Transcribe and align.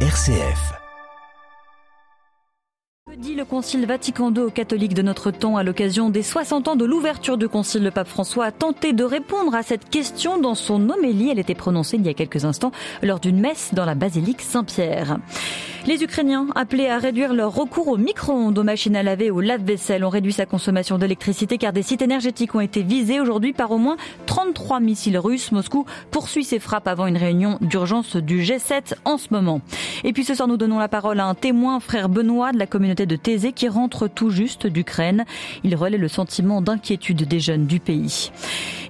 RCF. 0.00 0.85
Dit 3.18 3.34
le 3.34 3.46
Concile 3.46 3.86
Vatican 3.86 4.30
II 4.30 4.42
aux 4.42 4.50
catholiques 4.50 4.92
de 4.92 5.00
notre 5.00 5.30
temps 5.30 5.56
à 5.56 5.62
l'occasion 5.62 6.10
des 6.10 6.22
60 6.22 6.68
ans 6.68 6.76
de 6.76 6.84
l'ouverture 6.84 7.38
du 7.38 7.48
Concile, 7.48 7.82
le 7.82 7.90
pape 7.90 8.08
François 8.08 8.44
a 8.44 8.52
tenté 8.52 8.92
de 8.92 9.04
répondre 9.04 9.54
à 9.54 9.62
cette 9.62 9.88
question 9.88 10.38
dans 10.38 10.54
son 10.54 10.90
homélie. 10.90 11.30
Elle 11.30 11.38
était 11.38 11.54
prononcée 11.54 11.96
il 11.96 12.04
y 12.04 12.10
a 12.10 12.14
quelques 12.14 12.44
instants 12.44 12.72
lors 13.02 13.18
d'une 13.18 13.40
messe 13.40 13.72
dans 13.72 13.86
la 13.86 13.94
basilique 13.94 14.42
Saint-Pierre. 14.42 15.16
Les 15.86 16.02
Ukrainiens, 16.02 16.48
appelés 16.56 16.88
à 16.88 16.98
réduire 16.98 17.32
leur 17.32 17.54
recours 17.54 17.86
aux 17.86 17.96
micro-ondes, 17.96 18.58
aux 18.58 18.64
machines 18.64 18.96
à 18.96 19.04
laver, 19.04 19.30
aux 19.30 19.40
lave-vaisselle, 19.40 20.04
ont 20.04 20.08
réduit 20.08 20.32
sa 20.32 20.44
consommation 20.44 20.98
d'électricité 20.98 21.58
car 21.58 21.72
des 21.72 21.84
sites 21.84 22.02
énergétiques 22.02 22.56
ont 22.56 22.60
été 22.60 22.82
visés 22.82 23.20
aujourd'hui 23.20 23.52
par 23.52 23.70
au 23.70 23.78
moins 23.78 23.96
33 24.26 24.80
missiles 24.80 25.16
russes. 25.16 25.52
Moscou 25.52 25.86
poursuit 26.10 26.42
ses 26.42 26.58
frappes 26.58 26.88
avant 26.88 27.06
une 27.06 27.16
réunion 27.16 27.58
d'urgence 27.60 28.16
du 28.16 28.42
G7 28.42 28.94
en 29.04 29.16
ce 29.16 29.28
moment. 29.30 29.60
Et 30.02 30.12
puis 30.12 30.24
ce 30.24 30.34
soir, 30.34 30.48
nous 30.48 30.56
donnons 30.56 30.80
la 30.80 30.88
parole 30.88 31.20
à 31.20 31.26
un 31.26 31.34
témoin, 31.34 31.78
frère 31.78 32.08
Benoît 32.08 32.50
de 32.50 32.58
la 32.58 32.66
communauté 32.66 33.05
de 33.06 33.16
Thésée, 33.16 33.52
qui 33.52 33.68
rentre 33.68 34.08
tout 34.08 34.30
juste 34.30 34.66
d'Ukraine. 34.66 35.24
Il 35.64 35.74
relaie 35.76 35.98
le 35.98 36.08
sentiment 36.08 36.60
d'inquiétude 36.60 37.22
des 37.22 37.40
jeunes 37.40 37.66
du 37.66 37.80
pays. 37.80 38.30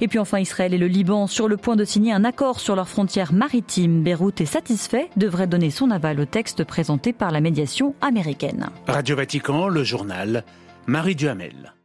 Et 0.01 0.09
puis 0.09 0.19
enfin, 0.19 0.39
Israël 0.39 0.75
et 0.75 0.79
le 0.79 0.89
Liban 0.89 1.27
sur 1.27 1.49
le 1.49 1.57
point 1.57 1.77
de 1.77 1.85
signer 1.85 2.13
un 2.13 2.25
accord 2.25 2.61
sur 2.61 2.77
leurs 2.77 2.89
frontières 2.89 3.33
maritimes. 3.33 4.03
Beyrouth 4.03 4.41
est 4.41 4.47
satisfait, 4.47 5.09
devrait 5.17 5.47
donner 5.47 5.71
son 5.71 5.91
aval 5.91 6.21
au 6.21 6.25
texte 6.25 6.65
présenté 6.65 7.13
par 7.13 7.31
la 7.31 7.41
médiation 7.41 7.95
américaine. 8.01 8.69
Radio 8.87 9.17
Vatican, 9.17 9.69
le 9.69 9.85
journal, 9.85 10.45
Marie 10.87 11.15
Duhamel. 11.15 11.76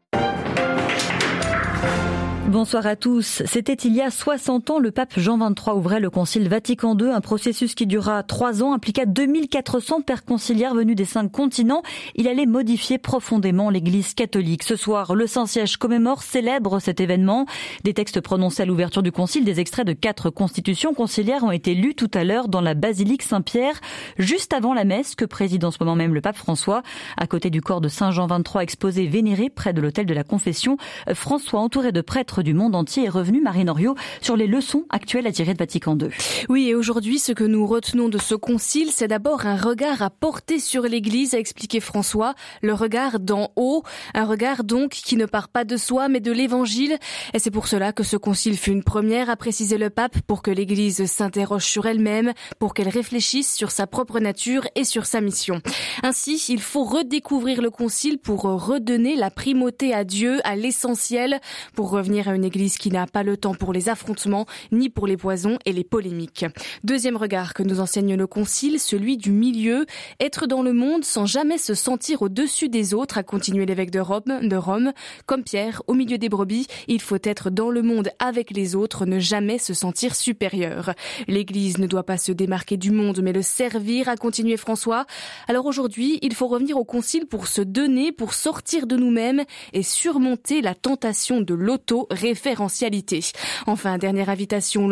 Bonsoir 2.51 2.85
à 2.85 2.97
tous. 2.97 3.43
C'était 3.45 3.75
il 3.75 3.95
y 3.95 4.01
a 4.01 4.11
60 4.11 4.71
ans, 4.71 4.79
le 4.79 4.91
pape 4.91 5.13
Jean 5.15 5.37
XXIII 5.37 5.73
ouvrait 5.73 6.01
le 6.01 6.09
concile 6.09 6.49
Vatican 6.49 6.97
II, 6.97 7.07
un 7.07 7.21
processus 7.21 7.75
qui 7.75 7.87
dura 7.87 8.23
trois 8.23 8.61
ans, 8.61 8.73
impliqua 8.73 9.05
2400 9.05 10.01
pères 10.01 10.25
conciliaires 10.25 10.75
venus 10.75 10.97
des 10.97 11.05
cinq 11.05 11.31
continents. 11.31 11.81
Il 12.15 12.27
allait 12.27 12.45
modifier 12.45 12.97
profondément 12.97 13.69
l'église 13.69 14.13
catholique. 14.15 14.63
Ce 14.63 14.75
soir, 14.75 15.15
le 15.15 15.27
Saint-Siège 15.27 15.77
commémore, 15.77 16.23
célèbre 16.23 16.79
cet 16.79 16.99
événement. 16.99 17.45
Des 17.85 17.93
textes 17.93 18.19
prononcés 18.19 18.63
à 18.63 18.65
l'ouverture 18.65 19.01
du 19.01 19.13
concile, 19.13 19.45
des 19.45 19.61
extraits 19.61 19.87
de 19.87 19.93
quatre 19.93 20.29
constitutions 20.29 20.93
conciliaires 20.93 21.45
ont 21.45 21.51
été 21.51 21.73
lus 21.73 21.95
tout 21.95 22.11
à 22.13 22.25
l'heure 22.25 22.49
dans 22.49 22.59
la 22.59 22.73
basilique 22.73 23.23
Saint-Pierre, 23.23 23.79
juste 24.17 24.51
avant 24.51 24.73
la 24.73 24.83
messe 24.83 25.15
que 25.15 25.23
préside 25.23 25.63
en 25.63 25.71
ce 25.71 25.77
moment 25.79 25.95
même 25.95 26.13
le 26.13 26.19
pape 26.19 26.35
François. 26.35 26.83
À 27.15 27.27
côté 27.27 27.49
du 27.49 27.61
corps 27.61 27.79
de 27.79 27.87
Saint 27.87 28.11
Jean 28.11 28.27
XXIII 28.27 28.61
exposé 28.61 29.07
vénéré 29.07 29.49
près 29.49 29.71
de 29.71 29.79
l'autel 29.79 30.05
de 30.05 30.13
la 30.13 30.25
confession, 30.25 30.75
François, 31.13 31.61
entouré 31.61 31.93
de 31.93 32.01
prêtres 32.01 32.40
du 32.41 32.53
monde 32.53 32.75
entier 32.75 33.05
est 33.05 33.09
revenu, 33.09 33.41
Marine 33.41 33.69
Orio, 33.69 33.95
sur 34.21 34.35
les 34.35 34.47
leçons 34.47 34.85
actuelles 34.89 35.27
à 35.27 35.31
tirer 35.31 35.53
de 35.53 35.59
Vatican 35.59 35.97
II. 35.97 36.09
Oui, 36.49 36.69
et 36.69 36.75
aujourd'hui, 36.75 37.19
ce 37.19 37.31
que 37.31 37.43
nous 37.43 37.65
retenons 37.65 38.09
de 38.09 38.17
ce 38.17 38.35
concile, 38.35 38.89
c'est 38.91 39.07
d'abord 39.07 39.45
un 39.45 39.55
regard 39.55 40.01
à 40.01 40.09
porter 40.09 40.59
sur 40.59 40.83
l'Église, 40.83 41.33
a 41.33 41.39
expliqué 41.39 41.79
François, 41.79 42.35
le 42.61 42.73
regard 42.73 43.19
d'en 43.19 43.49
haut, 43.55 43.83
un 44.13 44.25
regard 44.25 44.63
donc 44.63 44.91
qui 44.91 45.15
ne 45.15 45.25
part 45.25 45.49
pas 45.49 45.63
de 45.63 45.77
soi, 45.77 46.07
mais 46.07 46.19
de 46.19 46.31
l'Évangile. 46.31 46.97
Et 47.33 47.39
c'est 47.39 47.51
pour 47.51 47.67
cela 47.67 47.93
que 47.93 48.03
ce 48.03 48.17
concile 48.17 48.57
fut 48.57 48.71
une 48.71 48.83
première, 48.83 49.29
a 49.29 49.35
précisé 49.35 49.77
le 49.77 49.89
pape, 49.89 50.19
pour 50.27 50.41
que 50.41 50.51
l'Église 50.51 51.05
s'interroge 51.05 51.65
sur 51.65 51.85
elle-même, 51.85 52.33
pour 52.59 52.73
qu'elle 52.73 52.89
réfléchisse 52.89 53.53
sur 53.53 53.71
sa 53.71 53.87
propre 53.87 54.19
nature 54.19 54.67
et 54.75 54.83
sur 54.83 55.05
sa 55.05 55.21
mission. 55.21 55.61
Ainsi, 56.03 56.43
il 56.49 56.61
faut 56.61 56.83
redécouvrir 56.83 57.61
le 57.61 57.69
concile 57.69 58.17
pour 58.17 58.41
redonner 58.43 59.15
la 59.15 59.29
primauté 59.29 59.93
à 59.93 60.03
Dieu, 60.03 60.39
à 60.43 60.55
l'essentiel, 60.55 61.39
pour 61.75 61.89
revenir 61.89 62.27
une 62.33 62.45
église 62.45 62.77
qui 62.77 62.89
n'a 62.89 63.07
pas 63.07 63.23
le 63.23 63.37
temps 63.37 63.55
pour 63.55 63.73
les 63.73 63.89
affrontements, 63.89 64.45
ni 64.71 64.89
pour 64.89 65.07
les 65.07 65.17
poisons 65.17 65.57
et 65.65 65.73
les 65.73 65.83
polémiques. 65.83 66.45
Deuxième 66.83 67.17
regard 67.17 67.53
que 67.53 67.63
nous 67.63 67.79
enseigne 67.79 68.15
le 68.15 68.27
concile, 68.27 68.79
celui 68.79 69.17
du 69.17 69.31
milieu, 69.31 69.85
être 70.19 70.47
dans 70.47 70.61
le 70.61 70.73
monde 70.73 71.03
sans 71.03 71.25
jamais 71.25 71.57
se 71.57 71.73
sentir 71.73 72.21
au-dessus 72.21 72.69
des 72.69 72.93
autres, 72.93 73.17
a 73.17 73.23
continué 73.23 73.65
l'évêque 73.65 73.91
de 73.91 73.99
Rome, 73.99 74.47
de 74.47 74.55
Rome. 74.55 74.91
Comme 75.25 75.43
Pierre, 75.43 75.81
au 75.87 75.93
milieu 75.93 76.17
des 76.17 76.29
brebis, 76.29 76.67
il 76.87 77.01
faut 77.01 77.17
être 77.23 77.49
dans 77.49 77.69
le 77.69 77.81
monde 77.81 78.09
avec 78.19 78.51
les 78.51 78.75
autres, 78.75 79.05
ne 79.05 79.19
jamais 79.19 79.57
se 79.57 79.73
sentir 79.73 80.15
supérieur. 80.15 80.93
L'église 81.27 81.77
ne 81.77 81.87
doit 81.87 82.03
pas 82.03 82.17
se 82.17 82.31
démarquer 82.31 82.77
du 82.77 82.91
monde, 82.91 83.21
mais 83.21 83.33
le 83.33 83.41
servir, 83.41 84.09
a 84.09 84.15
continué 84.15 84.57
François. 84.57 85.05
Alors 85.47 85.65
aujourd'hui, 85.65 86.19
il 86.21 86.33
faut 86.33 86.47
revenir 86.47 86.77
au 86.77 86.85
concile 86.85 87.25
pour 87.25 87.47
se 87.47 87.61
donner, 87.61 88.11
pour 88.11 88.33
sortir 88.33 88.87
de 88.87 88.95
nous-mêmes 88.95 89.43
et 89.73 89.83
surmonter 89.83 90.61
la 90.61 90.75
tentation 90.75 91.41
de 91.41 91.53
l'auto 91.53 92.07
référentialité. 92.21 93.19
Enfin, 93.67 93.97
dernière 93.97 94.29
invitation, 94.29 94.87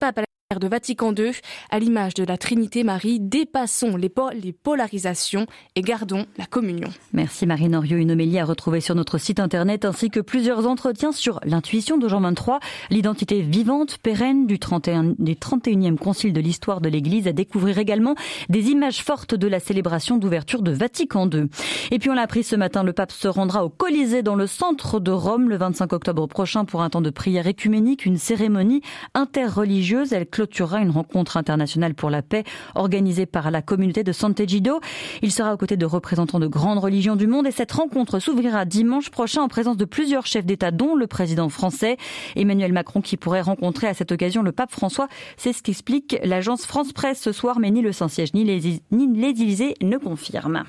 pape 0.00 0.18
à 0.18 0.20
la 0.22 0.29
de 0.58 0.66
Vatican 0.66 1.14
II, 1.14 1.30
à 1.70 1.78
l'image 1.78 2.14
de 2.14 2.24
la 2.24 2.36
Trinité 2.36 2.82
Marie, 2.82 3.20
dépassons 3.20 3.96
les, 3.96 4.12
les, 4.42 4.52
polarisations 4.52 5.46
et 5.76 5.80
gardons 5.80 6.26
la 6.38 6.46
communion. 6.46 6.88
Merci 7.12 7.46
Marie 7.46 7.68
Noriot, 7.68 7.98
une 7.98 8.10
homélie 8.10 8.40
à 8.40 8.44
retrouver 8.44 8.80
sur 8.80 8.96
notre 8.96 9.16
site 9.18 9.38
internet 9.38 9.84
ainsi 9.84 10.10
que 10.10 10.18
plusieurs 10.18 10.66
entretiens 10.66 11.12
sur 11.12 11.38
l'intuition 11.44 11.98
de 11.98 12.08
Jean 12.08 12.20
XXIII, 12.20 12.58
l'identité 12.90 13.42
vivante, 13.42 13.98
pérenne 13.98 14.48
du, 14.48 14.58
31, 14.58 15.14
du 15.20 15.34
31e 15.34 15.96
concile 15.96 16.32
de 16.32 16.40
l'histoire 16.40 16.80
de 16.80 16.88
l'Église, 16.88 17.28
à 17.28 17.32
découvrir 17.32 17.78
également 17.78 18.16
des 18.48 18.70
images 18.70 19.04
fortes 19.04 19.36
de 19.36 19.46
la 19.46 19.60
célébration 19.60 20.16
d'ouverture 20.16 20.62
de 20.62 20.72
Vatican 20.72 21.30
II. 21.30 21.44
Et 21.92 22.00
puis 22.00 22.10
on 22.10 22.14
l'a 22.14 22.22
appris 22.22 22.42
ce 22.42 22.56
matin, 22.56 22.82
le 22.82 22.92
pape 22.92 23.12
se 23.12 23.28
rendra 23.28 23.64
au 23.64 23.68
Colisée 23.68 24.24
dans 24.24 24.34
le 24.34 24.48
centre 24.48 24.98
de 24.98 25.12
Rome 25.12 25.48
le 25.48 25.58
25 25.58 25.92
octobre 25.92 26.26
prochain 26.26 26.64
pour 26.64 26.82
un 26.82 26.90
temps 26.90 27.02
de 27.02 27.10
prière 27.10 27.46
écuménique, 27.46 28.04
une 28.04 28.18
cérémonie 28.18 28.82
interreligieuse. 29.14 30.12
Elle 30.12 30.26
clôturera 30.40 30.80
une 30.80 30.90
rencontre 30.90 31.36
internationale 31.36 31.92
pour 31.92 32.08
la 32.08 32.22
paix 32.22 32.44
organisée 32.74 33.26
par 33.26 33.50
la 33.50 33.60
communauté 33.60 34.04
de 34.04 34.12
Sant'Egidio. 34.12 34.80
Il 35.20 35.32
sera 35.32 35.52
aux 35.52 35.58
côtés 35.58 35.76
de 35.76 35.84
représentants 35.84 36.40
de 36.40 36.46
grandes 36.46 36.78
religions 36.78 37.14
du 37.14 37.26
monde 37.26 37.46
et 37.46 37.50
cette 37.50 37.72
rencontre 37.72 38.20
s'ouvrira 38.20 38.64
dimanche 38.64 39.10
prochain 39.10 39.42
en 39.42 39.48
présence 39.48 39.76
de 39.76 39.84
plusieurs 39.84 40.24
chefs 40.26 40.46
d'État, 40.46 40.70
dont 40.70 40.94
le 40.94 41.06
président 41.06 41.50
français 41.50 41.98
Emmanuel 42.36 42.72
Macron, 42.72 43.02
qui 43.02 43.18
pourrait 43.18 43.42
rencontrer 43.42 43.86
à 43.86 43.92
cette 43.92 44.12
occasion 44.12 44.42
le 44.42 44.52
pape 44.52 44.70
François. 44.70 45.08
C'est 45.36 45.52
ce 45.52 45.62
qu'explique 45.62 46.16
l'agence 46.24 46.64
France 46.64 46.94
Presse 46.94 47.20
ce 47.20 47.32
soir, 47.32 47.58
mais 47.58 47.70
ni 47.70 47.82
le 47.82 47.92
Saint-Siège 47.92 48.32
ni 48.32 48.44
les, 48.44 48.80
ni 48.90 49.06
les 49.08 49.74
ne 49.82 49.98
confirment. 49.98 50.64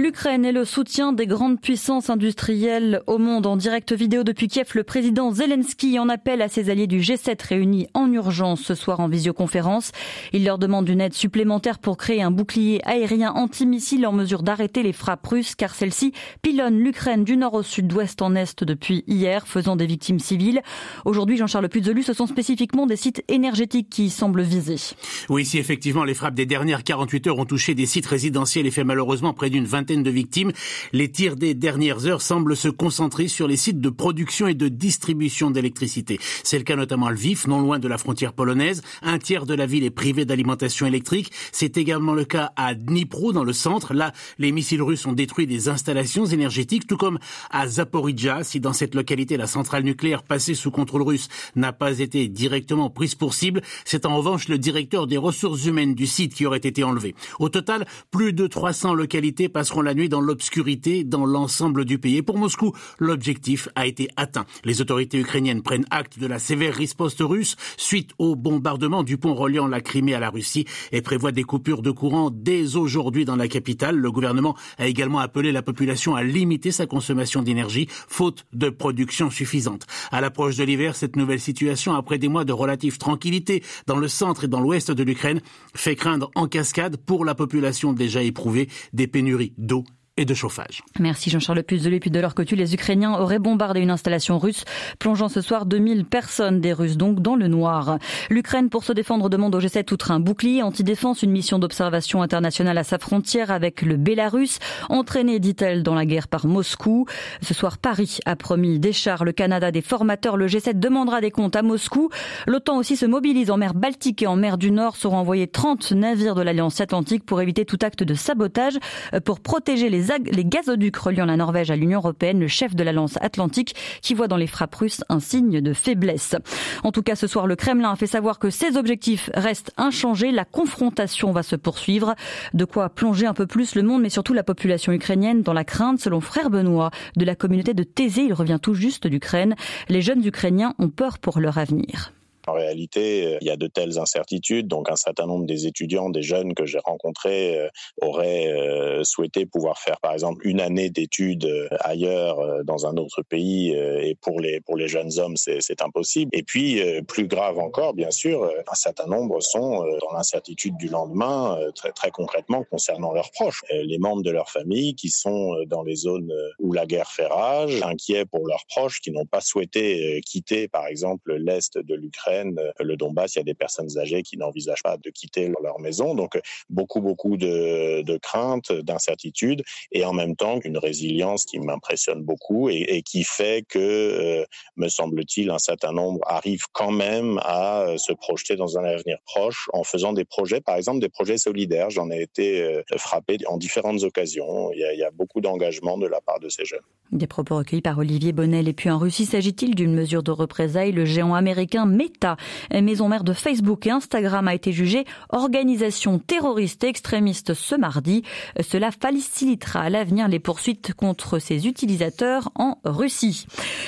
L'Ukraine 0.00 0.44
et 0.44 0.52
le 0.52 0.64
soutien 0.64 1.12
des 1.12 1.26
grandes 1.26 1.60
puissances 1.60 2.08
industrielles 2.08 3.02
au 3.08 3.18
monde 3.18 3.48
en 3.48 3.56
direct 3.56 3.92
vidéo 3.92 4.22
depuis 4.22 4.46
Kiev. 4.46 4.68
Le 4.74 4.84
président 4.84 5.32
Zelensky 5.32 5.98
en 5.98 6.08
appelle 6.08 6.40
à 6.40 6.48
ses 6.48 6.70
alliés 6.70 6.86
du 6.86 7.00
G7 7.00 7.36
réunis 7.44 7.88
en 7.94 8.12
urgence 8.12 8.62
ce 8.62 8.76
soir 8.76 9.00
en 9.00 9.08
visioconférence. 9.08 9.90
Il 10.32 10.44
leur 10.44 10.58
demande 10.58 10.88
une 10.88 11.00
aide 11.00 11.14
supplémentaire 11.14 11.80
pour 11.80 11.96
créer 11.96 12.22
un 12.22 12.30
bouclier 12.30 12.80
aérien 12.84 13.32
antimissile 13.32 14.06
en 14.06 14.12
mesure 14.12 14.44
d'arrêter 14.44 14.84
les 14.84 14.92
frappes 14.92 15.26
russes 15.26 15.56
car 15.56 15.74
celles-ci 15.74 16.12
pilonnent 16.42 16.78
l'Ukraine 16.78 17.24
du 17.24 17.36
nord 17.36 17.54
au 17.54 17.64
sud, 17.64 17.88
d'ouest 17.88 18.22
en 18.22 18.36
est 18.36 18.62
depuis 18.62 19.02
hier, 19.08 19.48
faisant 19.48 19.74
des 19.74 19.86
victimes 19.86 20.20
civiles. 20.20 20.62
Aujourd'hui, 21.06 21.38
Jean-Charles 21.38 21.70
Puzolu, 21.70 22.04
ce 22.04 22.12
sont 22.12 22.28
spécifiquement 22.28 22.86
des 22.86 22.94
sites 22.94 23.24
énergétiques 23.26 23.90
qui 23.90 24.10
semblent 24.10 24.42
visés. 24.42 24.94
Oui, 25.28 25.44
si 25.44 25.58
effectivement 25.58 26.04
les 26.04 26.14
frappes 26.14 26.36
des 26.36 26.46
dernières 26.46 26.84
48 26.84 27.26
heures 27.26 27.38
ont 27.40 27.46
touché 27.46 27.74
des 27.74 27.86
sites 27.86 28.06
résidentiels 28.06 28.64
et 28.64 28.70
fait 28.70 28.84
malheureusement 28.84 29.32
près 29.32 29.50
d'une 29.50 29.64
vingtaine 29.64 29.87
de 29.96 30.10
victimes. 30.10 30.52
Les 30.92 31.10
tirs 31.10 31.36
des 31.36 31.54
dernières 31.54 32.06
heures 32.06 32.22
semblent 32.22 32.56
se 32.56 32.68
concentrer 32.68 33.28
sur 33.28 33.48
les 33.48 33.56
sites 33.56 33.80
de 33.80 33.90
production 33.90 34.46
et 34.46 34.54
de 34.54 34.68
distribution 34.68 35.50
d'électricité. 35.50 36.18
C'est 36.44 36.58
le 36.58 36.64
cas 36.64 36.76
notamment 36.76 37.06
à 37.06 37.12
Lviv, 37.12 37.48
non 37.48 37.60
loin 37.60 37.78
de 37.78 37.88
la 37.88 37.98
frontière 37.98 38.32
polonaise. 38.32 38.82
Un 39.02 39.18
tiers 39.18 39.46
de 39.46 39.54
la 39.54 39.66
ville 39.66 39.84
est 39.84 39.90
privé 39.90 40.24
d'alimentation 40.24 40.86
électrique. 40.86 41.32
C'est 41.52 41.76
également 41.78 42.14
le 42.14 42.24
cas 42.24 42.52
à 42.56 42.74
Dnipro, 42.74 43.32
dans 43.32 43.44
le 43.44 43.52
centre. 43.52 43.94
Là, 43.94 44.12
les 44.38 44.52
missiles 44.52 44.82
russes 44.82 45.06
ont 45.06 45.12
détruit 45.12 45.46
des 45.46 45.68
installations 45.68 46.26
énergétiques, 46.26 46.86
tout 46.86 46.96
comme 46.96 47.18
à 47.50 47.66
Zaporizhia. 47.66 48.44
Si 48.44 48.60
dans 48.60 48.72
cette 48.72 48.94
localité, 48.94 49.36
la 49.36 49.46
centrale 49.46 49.84
nucléaire 49.84 50.22
passée 50.22 50.54
sous 50.54 50.70
contrôle 50.70 51.02
russe 51.02 51.28
n'a 51.56 51.72
pas 51.72 51.98
été 51.98 52.28
directement 52.28 52.90
prise 52.90 53.14
pour 53.14 53.34
cible, 53.34 53.62
c'est 53.84 54.06
en 54.06 54.16
revanche 54.16 54.48
le 54.48 54.58
directeur 54.58 55.06
des 55.06 55.16
ressources 55.16 55.64
humaines 55.66 55.94
du 55.94 56.06
site 56.06 56.34
qui 56.34 56.46
aurait 56.46 56.58
été 56.58 56.84
enlevé. 56.84 57.14
Au 57.38 57.48
total, 57.48 57.86
plus 58.10 58.32
de 58.32 58.46
300 58.46 58.94
localités 58.94 59.48
passeront 59.48 59.77
la 59.82 59.94
nuit 59.94 60.08
dans 60.08 60.20
l'obscurité 60.20 61.04
dans 61.04 61.26
l'ensemble 61.26 61.84
du 61.84 61.98
pays. 61.98 62.16
Et 62.16 62.22
pour 62.22 62.38
Moscou, 62.38 62.72
l'objectif 62.98 63.68
a 63.74 63.86
été 63.86 64.08
atteint. 64.16 64.46
Les 64.64 64.80
autorités 64.80 65.18
ukrainiennes 65.18 65.62
prennent 65.62 65.86
acte 65.90 66.18
de 66.18 66.26
la 66.26 66.38
sévère 66.38 66.74
riposte 66.74 67.20
russe 67.20 67.56
suite 67.76 68.10
au 68.18 68.36
bombardement 68.36 69.02
du 69.02 69.16
pont 69.16 69.34
reliant 69.34 69.66
la 69.66 69.80
Crimée 69.80 70.14
à 70.14 70.20
la 70.20 70.30
Russie 70.30 70.66
et 70.92 71.02
prévoit 71.02 71.32
des 71.32 71.44
coupures 71.44 71.82
de 71.82 71.90
courant 71.90 72.30
dès 72.30 72.76
aujourd'hui 72.76 73.24
dans 73.24 73.36
la 73.36 73.48
capitale. 73.48 73.96
Le 73.96 74.10
gouvernement 74.10 74.56
a 74.78 74.86
également 74.86 75.18
appelé 75.18 75.52
la 75.52 75.62
population 75.62 76.14
à 76.14 76.22
limiter 76.22 76.72
sa 76.72 76.86
consommation 76.86 77.42
d'énergie, 77.42 77.88
faute 77.90 78.46
de 78.52 78.70
production 78.70 79.30
suffisante. 79.30 79.86
À 80.10 80.20
l'approche 80.20 80.56
de 80.56 80.64
l'hiver, 80.64 80.96
cette 80.96 81.16
nouvelle 81.16 81.40
situation, 81.40 81.94
après 81.94 82.18
des 82.18 82.28
mois 82.28 82.44
de 82.44 82.52
relative 82.52 82.98
tranquillité 82.98 83.62
dans 83.86 83.96
le 83.96 84.08
centre 84.08 84.44
et 84.44 84.48
dans 84.48 84.60
l'ouest 84.60 84.90
de 84.90 85.02
l'Ukraine, 85.02 85.40
fait 85.74 85.96
craindre 85.96 86.30
en 86.34 86.46
cascade 86.46 86.96
pour 86.96 87.24
la 87.24 87.34
population 87.34 87.92
déjà 87.92 88.22
éprouvée 88.22 88.68
des 88.92 89.06
pénuries 89.06 89.52
d'eau 89.58 89.84
et 90.18 90.24
de 90.24 90.34
chauffage. 90.34 90.82
Merci 90.98 91.30
Jean-Charles 91.30 91.62
Puzelet. 91.62 92.00
Puis 92.00 92.10
de 92.10 92.18
leur 92.18 92.34
côté, 92.34 92.56
les 92.56 92.74
Ukrainiens 92.74 93.14
auraient 93.14 93.38
bombardé 93.38 93.80
une 93.80 93.90
installation 93.90 94.38
russe, 94.38 94.64
plongeant 94.98 95.28
ce 95.28 95.40
soir 95.40 95.64
2000 95.64 96.04
personnes, 96.04 96.60
des 96.60 96.72
Russes 96.72 96.96
donc, 96.96 97.20
dans 97.20 97.36
le 97.36 97.46
noir. 97.46 97.98
L'Ukraine, 98.28 98.68
pour 98.68 98.82
se 98.82 98.92
défendre, 98.92 99.30
demande 99.30 99.54
au 99.54 99.60
G7 99.60 99.92
outre 99.92 100.10
un 100.10 100.18
bouclier 100.18 100.62
anti-défense, 100.62 101.22
une 101.22 101.30
mission 101.30 101.60
d'observation 101.60 102.20
internationale 102.20 102.76
à 102.78 102.84
sa 102.84 102.98
frontière 102.98 103.52
avec 103.52 103.82
le 103.82 103.96
Bélarus, 103.96 104.58
entraîné, 104.88 105.38
dit-elle, 105.38 105.84
dans 105.84 105.94
la 105.94 106.04
guerre 106.04 106.26
par 106.26 106.46
Moscou. 106.46 107.06
Ce 107.40 107.54
soir, 107.54 107.78
Paris 107.78 108.18
a 108.26 108.34
promis 108.34 108.80
des 108.80 108.92
chars, 108.92 109.24
le 109.24 109.32
Canada 109.32 109.70
des 109.70 109.82
formateurs. 109.82 110.36
Le 110.36 110.48
G7 110.48 110.80
demandera 110.80 111.20
des 111.20 111.30
comptes 111.30 111.54
à 111.54 111.62
Moscou. 111.62 112.10
L'OTAN 112.48 112.76
aussi 112.76 112.96
se 112.96 113.06
mobilise 113.06 113.52
en 113.52 113.56
mer 113.56 113.72
Baltique 113.72 114.22
et 114.22 114.26
en 114.26 114.34
mer 114.34 114.58
du 114.58 114.72
Nord. 114.72 114.96
Seront 114.96 115.18
envoyés 115.18 115.46
30 115.46 115.92
navires 115.92 116.34
de 116.34 116.42
l'Alliance 116.42 116.80
Atlantique 116.80 117.24
pour 117.24 117.40
éviter 117.40 117.64
tout 117.64 117.78
acte 117.82 118.02
de 118.02 118.14
sabotage, 118.14 118.78
pour 119.24 119.38
protéger 119.38 119.88
les 119.90 120.07
les 120.30 120.44
gazoducs 120.44 120.96
reliant 120.96 121.26
la 121.26 121.36
Norvège 121.36 121.70
à 121.70 121.76
l'Union 121.76 121.98
européenne, 121.98 122.40
le 122.40 122.48
chef 122.48 122.74
de 122.74 122.82
l'Alliance 122.82 123.18
Atlantique, 123.20 123.74
qui 124.02 124.14
voit 124.14 124.28
dans 124.28 124.36
les 124.36 124.46
frappes 124.46 124.74
russes 124.74 125.04
un 125.08 125.20
signe 125.20 125.60
de 125.60 125.72
faiblesse. 125.72 126.36
En 126.84 126.92
tout 126.92 127.02
cas, 127.02 127.16
ce 127.16 127.26
soir, 127.26 127.46
le 127.46 127.56
Kremlin 127.56 127.92
a 127.92 127.96
fait 127.96 128.06
savoir 128.06 128.38
que 128.38 128.50
ses 128.50 128.76
objectifs 128.76 129.30
restent 129.34 129.72
inchangés. 129.76 130.32
La 130.32 130.44
confrontation 130.44 131.32
va 131.32 131.42
se 131.42 131.56
poursuivre. 131.56 132.14
De 132.54 132.64
quoi 132.64 132.88
plonger 132.88 133.26
un 133.26 133.34
peu 133.34 133.46
plus 133.46 133.74
le 133.74 133.82
monde, 133.82 134.02
mais 134.02 134.10
surtout 134.10 134.34
la 134.34 134.42
population 134.42 134.92
ukrainienne 134.92 135.42
dans 135.42 135.52
la 135.52 135.64
crainte, 135.64 136.00
selon 136.00 136.20
frère 136.20 136.50
Benoît, 136.50 136.90
de 137.16 137.24
la 137.24 137.34
communauté 137.34 137.74
de 137.74 137.82
Thésée. 137.82 138.22
Il 138.22 138.32
revient 138.32 138.58
tout 138.60 138.74
juste 138.74 139.06
d'Ukraine. 139.06 139.54
Les 139.88 140.02
jeunes 140.02 140.24
Ukrainiens 140.24 140.74
ont 140.78 140.88
peur 140.88 141.18
pour 141.18 141.40
leur 141.40 141.58
avenir. 141.58 142.12
En 142.48 142.54
réalité, 142.54 143.26
euh, 143.26 143.38
il 143.42 143.46
y 143.46 143.50
a 143.50 143.56
de 143.56 143.66
telles 143.66 143.98
incertitudes, 143.98 144.68
donc 144.68 144.90
un 144.90 144.96
certain 144.96 145.26
nombre 145.26 145.44
des 145.44 145.66
étudiants, 145.66 146.08
des 146.08 146.22
jeunes 146.22 146.54
que 146.54 146.64
j'ai 146.64 146.78
rencontrés 146.78 147.58
euh, 147.58 147.68
auraient 148.00 148.48
euh, 148.48 149.04
souhaité 149.04 149.44
pouvoir 149.44 149.78
faire 149.78 150.00
par 150.00 150.12
exemple 150.12 150.46
une 150.46 150.60
année 150.60 150.88
d'études 150.88 151.68
ailleurs 151.80 152.64
dans 152.64 152.86
un 152.86 152.96
autre 152.96 153.22
pays 153.22 153.70
et 153.70 154.16
pour 154.20 154.40
les 154.40 154.60
pour 154.60 154.76
les 154.76 154.88
jeunes 154.88 155.18
hommes 155.18 155.36
c'est 155.36 155.82
impossible. 155.82 156.30
Et 156.32 156.42
puis 156.42 156.80
plus 157.06 157.26
grave 157.26 157.58
encore, 157.58 157.94
bien 157.94 158.10
sûr, 158.10 158.44
un 158.44 158.74
certain 158.74 159.06
nombre 159.06 159.40
sont 159.40 159.78
dans 160.00 160.12
l'incertitude 160.12 160.76
du 160.76 160.88
lendemain 160.88 161.58
très 161.74 161.92
très 161.92 162.10
concrètement 162.10 162.64
concernant 162.70 163.12
leurs 163.12 163.30
proches, 163.30 163.62
les 163.70 163.98
membres 163.98 164.22
de 164.22 164.30
leur 164.30 164.50
famille 164.50 164.94
qui 164.94 165.10
sont 165.10 165.54
dans 165.66 165.82
les 165.82 165.96
zones 165.96 166.32
où 166.58 166.72
la 166.72 166.86
guerre 166.86 167.10
fait 167.10 167.26
rage, 167.26 167.82
inquiets 167.82 168.24
pour 168.24 168.46
leurs 168.46 168.64
proches 168.68 169.00
qui 169.00 169.10
n'ont 169.10 169.26
pas 169.26 169.40
souhaité 169.40 170.20
quitter 170.24 170.68
par 170.68 170.86
exemple 170.86 171.34
l'est 171.34 171.78
de 171.78 171.94
l'Ukraine 171.94 172.37
euh, 172.46 172.72
le 172.80 172.96
Donbass, 172.96 173.34
il 173.34 173.38
y 173.38 173.40
a 173.40 173.44
des 173.44 173.54
personnes 173.54 173.98
âgées 173.98 174.22
qui 174.22 174.36
n'envisagent 174.36 174.82
pas 174.82 174.96
de 174.96 175.10
quitter 175.10 175.52
leur 175.62 175.78
maison. 175.80 176.14
Donc 176.14 176.38
beaucoup, 176.68 177.00
beaucoup 177.00 177.36
de, 177.36 178.18
craintes, 178.18 178.72
d'incertitudes 178.72 179.62
et 179.92 180.04
en 180.04 180.12
même 180.12 180.36
temps 180.36 180.60
une 180.64 180.78
résilience 180.78 181.44
qui 181.44 181.58
m'impressionne 181.58 182.22
beaucoup 182.22 182.68
et, 182.68 183.02
qui 183.02 183.24
fait 183.24 183.64
que, 183.68 183.78
euh, 183.78 184.44
me 184.76 184.88
semble-t-il, 184.88 185.50
un 185.50 185.58
certain 185.58 185.92
nombre 185.92 186.20
arrivent 186.26 186.66
quand 186.72 186.90
même 186.90 187.38
à 187.42 187.82
euh, 187.82 187.96
se 187.96 188.12
projeter 188.12 188.56
dans 188.56 188.78
un 188.78 188.84
avenir 188.84 189.18
proche 189.24 189.68
en 189.72 189.84
faisant 189.84 190.12
des 190.12 190.24
projets, 190.24 190.60
par 190.60 190.76
exemple 190.76 191.00
des 191.00 191.08
projets 191.08 191.38
solidaires. 191.38 191.90
J'en 191.90 192.10
ai 192.10 192.22
été 192.22 192.82
frappé 192.96 193.38
en 193.46 193.56
différentes 193.56 194.02
occasions. 194.02 194.72
Il 194.72 194.80
y 194.80 194.84
a, 194.84 194.92
il 194.92 194.98
y 194.98 195.04
a 195.04 195.10
beaucoup 195.10 195.40
d'engagement 195.40 195.98
de 195.98 196.06
la 196.06 196.20
part 196.20 196.40
de 196.40 196.48
ces 196.48 196.64
jeunes. 196.64 196.80
Des 197.12 197.26
propos 197.26 197.56
recueillis 197.56 197.80
par 197.80 197.98
Olivier 197.98 198.32
Bonnel. 198.32 198.68
Et 198.68 198.74
puis 198.74 198.90
en 198.90 198.98
Russie, 198.98 199.24
s'agit-il 199.24 199.74
d'une 199.74 199.94
mesure 199.94 200.22
de 200.22 200.30
représailles? 200.30 200.92
Le 200.92 201.06
géant 201.06 201.34
américain 201.34 201.86
Meta, 201.86 202.27
maison 202.70 203.08
mère 203.08 203.24
de 203.24 203.32
Facebook 203.32 203.86
et 203.86 203.90
Instagram, 203.90 204.46
a 204.48 204.54
été 204.54 204.72
jugé 204.72 205.04
organisation 205.30 206.18
terroriste 206.18 206.84
et 206.84 206.88
extrémiste 206.88 207.54
ce 207.54 207.74
mardi. 207.74 208.22
Cela 208.60 208.90
facilitera 208.90 209.80
à 209.80 209.90
l'avenir 209.90 210.28
les 210.28 210.38
poursuites 210.38 210.94
contre 210.94 211.38
ses 211.38 211.66
utilisateurs 211.66 212.50
en 212.54 212.78
Russie. 212.84 213.46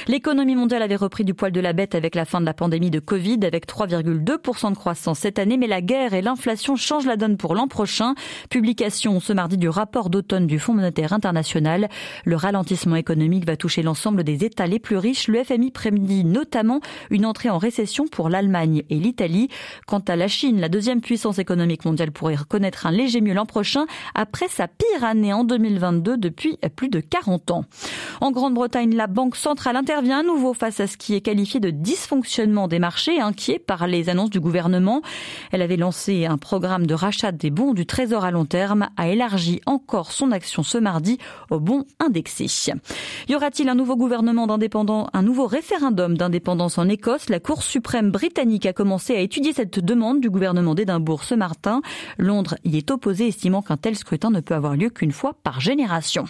L'économie 0.09 0.57
mondiale 0.57 0.83
avait 0.83 0.97
repris 0.97 1.25
du 1.25 1.35
poil 1.35 1.53
de 1.53 1.61
la 1.61 1.73
bête 1.73 1.95
avec 1.95 2.15
la 2.15 2.25
fin 2.25 2.41
de 2.41 2.47
la 2.47 2.55
pandémie 2.55 2.91
de 2.91 3.01
Covid, 3.01 3.41
avec 3.43 3.67
3,2% 3.67 4.71
de 4.71 4.77
croissance 4.77 5.19
cette 5.19 5.39
année, 5.39 5.57
mais 5.57 5.67
la 5.67 5.83
guerre 5.83 6.15
et 6.15 6.23
l'inflation 6.23 6.77
changent 6.77 7.07
la 7.07 7.17
donne 7.17 7.37
pour 7.37 7.55
l'an 7.55 7.69
prochain. 7.69 8.15
Publication 8.49 9.21
ce 9.21 9.33
mardi 9.33 9.59
du 9.59 9.69
rapport 9.69 10.11
d'automne 10.11 10.47
du 10.47 10.59
Fonds 10.59 10.75
monétaire 10.75 11.13
international. 11.13 11.89
Le 12.25 12.37
ralentissement 12.37 12.97
économique 12.97 13.11
économique 13.11 13.45
va 13.45 13.57
toucher 13.57 13.83
l'ensemble 13.83 14.23
des 14.23 14.45
États 14.45 14.69
les 14.69 14.79
plus 14.79 14.97
riches. 14.97 15.27
Le 15.27 15.43
FMI 15.43 15.73
prédit 15.73 16.25
notamment 16.25 16.81
une 17.11 17.27
entrée 17.27 17.51
en 17.51 17.59
récession 17.59 18.07
pour 18.07 18.20
l'Allemagne 18.29 18.83
et 18.91 18.97
l'Italie. 18.97 19.49
Quant 19.87 20.01
à 20.01 20.17
la 20.17 20.29
Chine, 20.29 20.61
la 20.61 20.69
deuxième 20.69 21.01
puissance 21.01 21.39
économique 21.39 21.85
mondiale 21.85 22.11
pourrait 22.11 22.37
reconnaître 22.37 22.87
un 22.87 22.91
léger 22.91 23.21
mieux 23.21 23.35
l'an 23.35 23.47
prochain 23.47 23.87
après 24.15 24.49
sa 24.49 24.69
pire 24.69 25.05
année 25.05 25.33
en 25.33 25.45
2022 25.45 26.17
depuis 26.17 26.59
plus 26.77 26.89
de 26.89 27.01
40 27.01 27.51
ans. 27.53 27.65
En 28.21 28.31
Grande-Bretagne, 28.31 28.95
la 28.95 29.07
Banque 29.07 29.37
centrale 29.37 29.77
intervient 29.77 30.21
à 30.21 30.23
nouveau 30.23 30.55
face 30.55 30.81
à 30.81 30.87
ce 30.87 30.97
qui 30.97 31.15
est 31.15 31.21
qualifié 31.21 31.61
de 31.61 31.71
dysfonctionnement 31.71 32.69
des 32.69 32.79
marchés, 32.79 33.21
inquiet 33.21 33.59
par 33.59 33.87
les 33.87 34.09
annonces 34.09 34.31
du 34.31 34.41
gouvernement. 34.41 35.03
Elle 35.53 35.63
avait 35.63 35.77
lancé 35.77 36.27
un 36.27 36.39
programme 36.39 36.87
de 36.87 36.95
rachat 36.95 37.33
des 37.33 37.51
bons 37.51 37.75
du 37.75 37.87
Trésor 37.87 38.25
à 38.25 38.31
long 38.31 38.45
terme, 38.45 38.89
a 38.97 39.09
élargi 39.09 39.61
encore 39.67 40.13
son 40.13 40.33
action 40.33 40.63
ce 40.63 40.79
mardi 40.79 41.19
aux 41.51 41.61
bons 41.61 41.85
indexés. 41.99 42.41
Y 43.29 43.35
aura-t-il 43.35 43.69
un 43.69 43.75
nouveau 43.75 43.97
gouvernement 43.97 44.47
d'indépendance, 44.47 45.09
un 45.13 45.23
nouveau 45.23 45.47
référendum 45.47 46.17
d'indépendance 46.17 46.79
en 46.79 46.89
Écosse? 46.89 47.29
La 47.29 47.41
Cour 47.41 47.63
suprême 47.63 48.10
britannique 48.11 48.67
a 48.67 48.73
commencé 48.73 49.15
à 49.15 49.21
étudier 49.21 49.53
cette 49.53 49.79
demande 49.79 50.21
du 50.21 50.31
gouvernement 50.31 50.75
d'Édimbourg 50.75 51.25
ce 51.25 51.35
matin. 51.35 51.81
Londres 52.19 52.57
y 52.65 52.77
est 52.77 52.91
opposé, 52.91 53.29
estimant 53.29 53.63
qu'un 53.63 53.77
tel 53.77 53.97
scrutin 53.97 54.31
ne 54.31 54.41
peut 54.41 54.55
avoir 54.55 54.77
lieu 54.77 54.91
qu'une 54.91 55.13
fois 55.13 55.35
par 55.43 55.61
génération. 55.61 56.25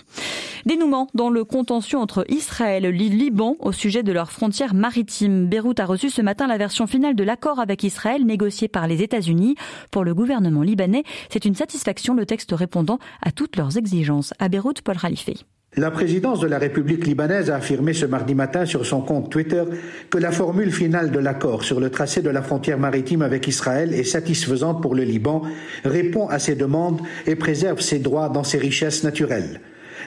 Dénouement 0.67 1.09
dans 1.15 1.31
le 1.31 1.45
contentieux 1.45 1.99
entre 1.99 2.25
Israël 2.29 2.85
et 2.85 2.93
le 2.93 2.97
Liban 2.97 3.57
au 3.61 3.73
sujet 3.73 4.03
de 4.03 4.13
leurs 4.13 4.31
frontières 4.31 4.75
maritimes. 4.75 5.47
Beyrouth 5.47 5.81
a 5.81 5.87
reçu 5.87 6.11
ce 6.11 6.23
matin 6.23 6.47
la 6.47 6.59
version 6.59 6.87
finale 6.87 7.17
de 7.17 7.25
l'accord 7.25 7.59
avec 7.59 7.83
Israël 7.83 8.25
négocié 8.25 8.69
par 8.69 8.87
les 8.87 9.03
États-Unis. 9.03 9.57
Pour 9.91 10.05
le 10.05 10.15
gouvernement 10.15 10.63
libanais, 10.63 11.05
c'est 11.31 11.45
une 11.45 11.55
satisfaction 11.55 12.15
le 12.15 12.27
texte 12.27 12.53
répondant 12.53 12.99
à 13.23 13.33
toutes 13.33 13.57
leurs 13.57 13.79
exigences. 13.79 14.35
À 14.39 14.49
Beyrouth, 14.49 14.83
Paul 14.83 14.97
Ralifé. 14.97 15.37
La 15.77 15.93
présidence 15.93 16.41
de 16.41 16.49
la 16.49 16.59
République 16.59 17.07
libanaise 17.07 17.49
a 17.49 17.55
affirmé 17.55 17.93
ce 17.93 18.05
mardi 18.05 18.35
matin 18.35 18.67
sur 18.67 18.85
son 18.85 19.03
compte 19.03 19.31
Twitter 19.31 19.63
que 20.11 20.19
la 20.19 20.33
formule 20.33 20.73
finale 20.73 21.13
de 21.13 21.21
l'accord 21.21 21.63
sur 21.63 21.79
le 21.79 21.91
tracé 21.91 22.23
de 22.23 22.29
la 22.29 22.43
frontière 22.43 22.77
maritime 22.77 23.23
avec 23.23 23.47
Israël 23.47 23.95
est 23.95 24.03
satisfaisante 24.03 24.83
pour 24.83 24.97
le 24.97 25.05
Liban, 25.05 25.43
répond 25.85 26.27
à 26.27 26.41
ses 26.41 26.57
demandes 26.57 27.01
et 27.29 27.37
préserve 27.37 27.81
ses 27.81 28.01
droits 28.01 28.29
dans 28.29 28.43
ses 28.43 28.59
richesses 28.59 29.05
naturelles. 29.05 29.61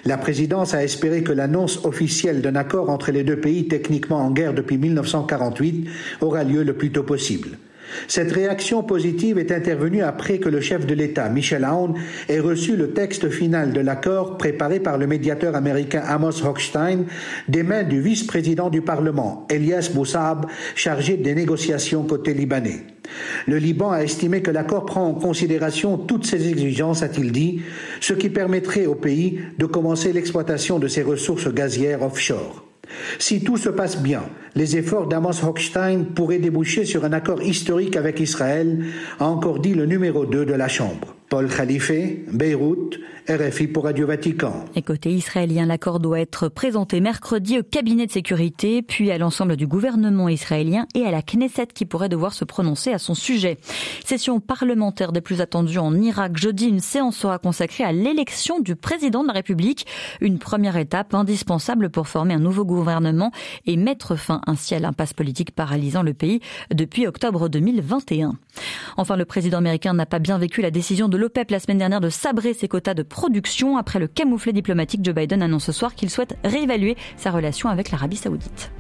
La 0.04 0.18
présidence 0.18 0.74
a 0.74 0.84
espéré 0.84 1.24
que 1.24 1.32
l'annonce 1.32 1.86
officielle 1.86 2.42
d'un 2.42 2.58
accord 2.58 2.90
entre 2.90 3.12
les 3.12 3.24
deux 3.24 3.40
pays 3.40 3.70
techniquement 3.70 4.20
en 4.20 4.32
guerre 4.32 4.54
depuis 4.54 4.78
1948 4.78 5.88
aura 6.20 6.44
lieu 6.44 6.64
le 6.64 6.74
plus 6.74 6.92
tôt 6.92 7.04
possible. 7.04 7.58
Cette 8.08 8.32
réaction 8.32 8.84
positive 8.84 9.38
est 9.38 9.52
intervenue 9.52 10.02
après 10.02 10.40
que 10.40 10.50
le 10.50 10.62
chef 10.62 10.86
de 10.86 10.94
l'État, 10.94 11.30
Michel 11.30 11.64
Aoun, 11.64 11.96
ait 12.30 12.40
reçu 12.40 12.76
le 12.76 12.92
texte 12.92 13.30
final 13.30 13.74
de 13.74 13.82
l'accord 13.82 14.38
préparé 14.38 14.80
par 14.80 14.98
le 14.98 15.08
médiateur 15.08 15.56
américain 15.56 16.04
Amos 16.08 16.46
Hochstein 16.46 17.06
des 17.48 17.64
mains 17.64 17.84
du 17.84 18.02
vice-président 18.02 18.70
du 18.70 18.82
Parlement, 18.82 19.46
Elias 19.50 19.90
Boussab, 19.94 20.46
chargé 20.76 21.18
des 21.18 21.36
négociations 21.36 22.04
côté 22.04 22.34
libanais. 22.34 22.84
Le 23.48 23.58
Liban 23.58 23.92
a 23.92 24.04
estimé 24.04 24.42
que 24.42 24.52
l'accord 24.52 24.86
prend 24.86 25.08
en 25.08 25.14
considération 25.14 25.98
toutes 25.98 26.26
ces 26.26 26.48
exigences, 26.48 27.04
a-t-il 27.04 27.32
dit, 27.32 27.62
ce 28.00 28.14
qui 28.14 28.30
permettrait 28.30 28.86
au 28.86 28.96
pays 28.96 29.40
de 29.58 29.66
commencer 29.66 30.14
l'exploitation 30.14 30.80
de 30.80 30.88
ses 30.88 31.04
ressources 31.04 31.54
gazières 31.54 32.02
offshore. 32.02 32.73
Si 33.20 33.44
tout 33.44 33.58
se 33.58 33.70
passe 33.70 34.02
bien, 34.02 34.24
les 34.56 34.78
efforts 34.78 35.08
d'Amos 35.08 35.44
Hochstein 35.44 36.06
pourraient 36.16 36.40
déboucher 36.40 36.86
sur 36.86 37.06
un 37.06 37.14
accord 37.14 37.42
historique 37.42 37.96
avec 37.96 38.20
Israël, 38.20 38.86
a 39.20 39.26
encore 39.26 39.60
dit 39.60 39.74
le 39.74 39.86
numéro 39.86 40.26
2 40.26 40.46
de 40.46 40.54
la 40.54 40.68
Chambre. 40.68 41.16
Paul 41.34 41.50
Khalife, 41.50 41.92
Beyrouth, 42.32 43.00
RFI 43.28 43.68
pour 43.68 43.86
Radio 43.86 44.06
Vatican. 44.06 44.66
Et 44.76 44.84
côté 44.84 45.10
israélien, 45.10 45.66
l'accord 45.66 46.00
doit 46.00 46.20
être 46.20 46.48
présenté 46.48 47.00
mercredi 47.00 47.58
au 47.58 47.64
cabinet 47.64 48.06
de 48.06 48.12
sécurité, 48.12 48.84
puis 48.84 49.10
à 49.10 49.18
l'ensemble 49.18 49.56
du 49.56 49.66
gouvernement 49.66 50.30
israélien 50.30 50.86
et 50.94 51.06
à 51.06 51.12
la 51.12 51.24
Knesset 51.24 51.68
qui 51.74 51.86
pourrait 51.86 52.10
devoir 52.10 52.34
se 52.34 52.44
prononcer 52.46 52.92
à 52.92 53.00
son 53.00 53.16
sujet. 53.16 53.58
Session 54.06 54.42
parlementaire 54.42 55.12
des 55.12 55.22
plus 55.22 55.42
attendues 55.42 55.80
en 55.80 55.96
Irak. 55.96 56.38
Jeudi, 56.38 56.68
une 56.68 56.82
séance 56.82 57.16
sera 57.16 57.40
consacrée 57.40 57.84
à 57.86 57.94
l'élection 57.94 58.60
du 58.60 58.76
président 58.76 59.24
de 59.24 59.28
la 59.28 59.34
République. 59.34 59.88
Une 60.22 60.38
première 60.38 60.78
étape 60.78 61.16
indispensable 61.16 61.90
pour 61.90 62.10
former 62.10 62.36
un 62.36 62.40
nouveau 62.40 62.66
gouvernement 62.66 63.32
et 63.66 63.78
mettre 63.78 64.18
fin 64.18 64.42
ainsi 64.46 64.76
à 64.76 64.80
l'impasse 64.80 65.14
politique 65.14 65.52
paralysant 65.52 66.04
le 66.04 66.14
pays 66.14 66.42
depuis 66.72 67.08
octobre 67.08 67.48
2021. 67.48 68.36
Enfin, 68.98 69.16
le 69.16 69.26
président 69.26 69.58
américain 69.58 69.94
n'a 69.94 70.06
pas 70.06 70.20
bien 70.20 70.38
vécu 70.38 70.62
la 70.62 70.70
décision 70.70 71.08
de 71.08 71.23
l'OPEP 71.24 71.52
la 71.52 71.60
semaine 71.60 71.78
dernière 71.78 72.02
de 72.02 72.10
sabrer 72.10 72.54
ses 72.54 72.68
quotas 72.68 72.94
de 72.94 73.02
production. 73.02 73.78
Après 73.78 73.98
le 73.98 74.08
camouflet 74.08 74.52
diplomatique, 74.52 75.00
Joe 75.06 75.16
Biden 75.16 75.42
annonce 75.42 75.64
ce 75.64 75.72
soir 75.72 75.96
qu'il 75.96 76.10
souhaite 76.10 76.36
réévaluer 76.44 76.98
sa 77.16 77.32
relation 77.32 77.70
avec 77.70 77.92
l'Arabie 77.92 78.18
saoudite. 78.18 78.72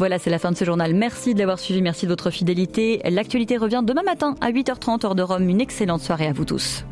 Voilà, 0.00 0.18
c'est 0.18 0.30
la 0.30 0.40
fin 0.40 0.50
de 0.50 0.56
ce 0.56 0.64
journal. 0.64 0.94
Merci 0.94 1.34
de 1.34 1.38
l'avoir 1.38 1.60
suivi, 1.60 1.80
merci 1.80 2.06
de 2.06 2.10
votre 2.10 2.30
fidélité. 2.30 3.00
L'actualité 3.04 3.56
revient 3.56 3.82
demain 3.84 4.02
matin 4.02 4.34
à 4.40 4.50
8h30 4.50 5.06
heure 5.06 5.14
de 5.14 5.22
Rome. 5.22 5.48
Une 5.48 5.60
excellente 5.60 6.02
soirée 6.02 6.26
à 6.26 6.32
vous 6.32 6.44
tous. 6.44 6.84